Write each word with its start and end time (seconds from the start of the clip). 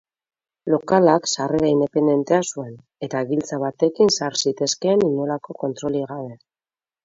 Lokalak 0.75 1.29
sarrera 1.33 1.69
independentea 1.73 2.39
zuen, 2.49 2.73
eta 3.09 3.23
giltza 3.33 3.61
batekin 3.67 4.13
sar 4.19 4.41
zitezkeen 4.45 5.07
inolako 5.13 5.61
kontrolik 5.65 6.13
gabe. 6.17 6.37